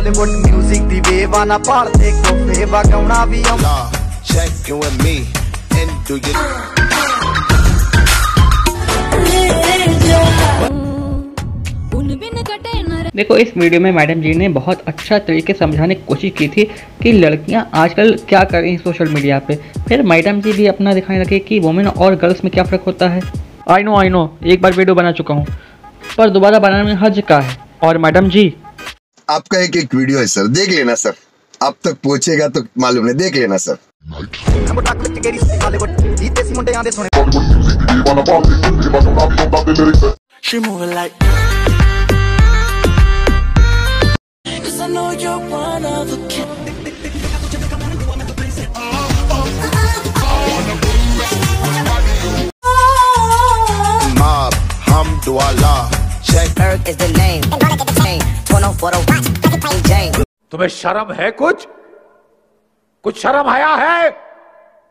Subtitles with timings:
[0.00, 3.84] ਬਾਲੀਵੁੱਡ 뮤직 ਦੀ wave ਆ ਨਾ ਭਾਲਦੇ ਕੋਫੇ ਵਗਾਉਣਾ ਵੀ ਆਉਂਦਾ Law,
[4.24, 5.12] check you and me.
[5.76, 6.34] And do you
[11.92, 15.58] उन बिन कटे न देखो इस वीडियो में मैडम जी ने बहुत अच्छा तरीके से
[15.60, 16.64] समझाने की कोशिश की थी
[17.02, 19.56] कि लड़कियां आजकल क्या कर रही हैं सोशल मीडिया पे
[19.88, 23.08] फिर मैडम जी भी अपना दिखाने लगे कि वुमेन और गर्ल्स में क्या फ़र्क होता
[23.10, 23.22] है
[23.70, 25.46] आई नो आई नो एक बार वीडियो बना चुका हूँ
[26.12, 28.46] पर दोबारा बनाने में हर्ज का है और मैडम जी
[29.31, 31.13] आपका एक एक वीडियो है सर देख लेना सर
[31.63, 33.77] आप तक पहुंचेगा तो मालूम है देख लेना sir
[54.19, 54.53] Mob,
[54.89, 55.73] hum dwala.
[56.23, 56.49] check.
[56.59, 57.60] Earth is the name.
[60.51, 61.67] तुम्हें शर्म है कुछ?
[63.05, 64.09] कुछ शर्म आया है?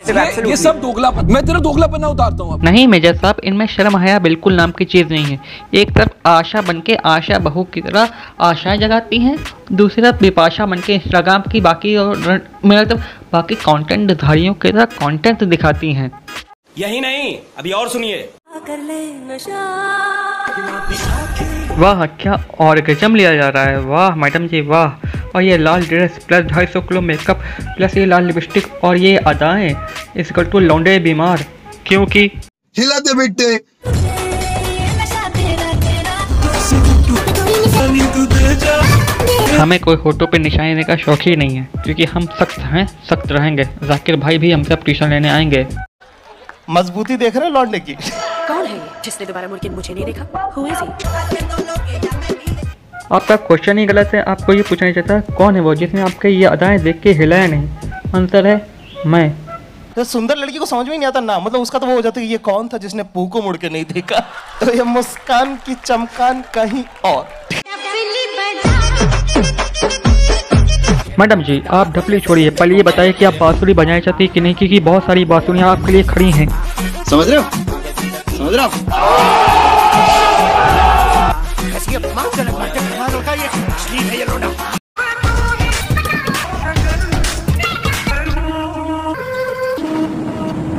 [0.00, 3.96] ये, ये सब दोगलापन मैं तेरा दोगलापन ना उतारता हूँ नहीं मेजर साहब इनमें शर्म
[3.96, 5.38] हया बिल्कुल नाम की चीज़ नहीं है।
[5.74, 8.08] एक तरफ़ आशा बन के आशा बहू की तरह
[8.40, 9.36] आशाएँ जगाती हैं
[9.72, 14.72] दूसरी तरफ़ बिपाशा बन के इंस्टाग्राम की बाकी और मेरा तरफ़ बाकी कंटेंट धारियों की
[14.72, 16.10] तरह कंटेंट दिखाती हैं।
[16.78, 18.28] यही नहीं अभी और सुनिए।
[21.78, 25.86] वाह क्या और गजम लिया जा रहा है। वाह मैडम जी वाह। और ये लाल
[25.86, 27.40] ड्रेस प्लस ढाई सौ किलो मेकअप
[27.76, 29.74] प्लस ये लाल लिपस्टिक और ये अदाएँ
[30.16, 31.44] इस टू लौंडे बीमार।
[31.86, 32.20] क्योंकि
[32.78, 33.52] हिला दे बेटे।
[39.56, 42.86] हमें कोई होटो पे निशान लेने का शौक ही नहीं है क्योंकि हम सख्त हैं
[43.10, 45.66] सख्त रहेंगे। जाकिर भाई भी हमसे अब ट्यूशन लेने आएँगे।
[46.70, 47.92] मजबूती देख रहे लौटने की?
[47.92, 48.23] है ये
[49.04, 50.24] जिसने दोबारा मुड़ के मुझे नहीं देखा?
[50.64, 50.82] Is
[53.12, 56.44] आपका क्वेश्चन ही गलत है। आपको ये पूछना चाहता कौन है वो जिसने आपके ये
[56.46, 57.90] अदाएँ देख के हिलाया नहीं?
[58.16, 58.54] आंसर है
[59.06, 59.30] मैं।
[59.96, 62.20] तो सुंदर लड़की को समझ में नहीं आता ना। मतलब उसका तो वो हो जाता
[62.20, 64.20] है कि ये कौन था जिसने पू को मुड़ के नहीं देखा?
[64.60, 67.28] तो ये मुस्कान की चमकान कहीं और।
[71.18, 74.40] मैडम जी आप ढपली छोड़िए। पहले ये बताइए कि आप बांसुरी बजाना चाहती हैं कि
[74.40, 74.54] नहीं?
[74.54, 76.48] क्योंकि बहुत सारी बांसुरियाँ आपके लिए खड़ी हैं।
[77.04, 77.73] समझ रहे हो?
[78.54, 78.92] समझ रहे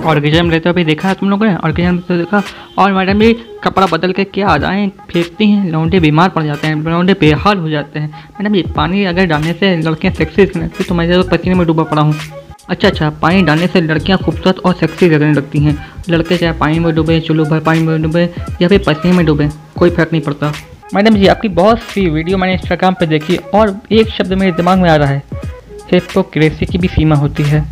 [0.05, 1.55] और गिजम लेते हुए देखा है तुम लोगों ने?
[1.55, 2.41] और गिजम लेते देखा।
[2.77, 6.75] और मैडम भी कपड़ा बदल के क्या अदाएँ फेंकती हैं, लौंडे बीमार पड़ जाते हैं,
[6.83, 8.09] लौंडे बेहाल हो जाते हैं।
[8.39, 11.83] मैडम ये पानी अगर डालने से लड़कियाँ सेक्सी लगती तो मैं तो पसीने में डूबा
[11.83, 12.15] पड़ा हूँ।
[12.69, 15.75] अच्छा अच्छा पानी डालने से लड़कियाँ खूबसूरत और सेक्सी लगने लगती हैं।
[16.09, 18.29] लड़के चाहे पानी में डूबे, चुल्लू भर पानी में डूबे,
[18.61, 20.53] या फिर पसीने में डूबे, कोई फ़र्क नहीं पड़ता।
[20.93, 24.79] मैडम जी, आपकी बहुत सी वीडियो मैंने इंस्टाग्राम पर देखी और एक शब्द मेरे दिमाग
[24.79, 25.23] में आ रहा है।
[25.91, 27.65] हिपोक्रेसी की भी सीमा होती है।